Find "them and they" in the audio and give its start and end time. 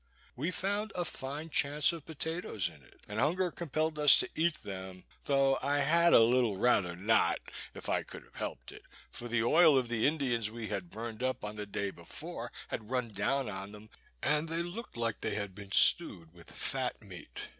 13.73-14.63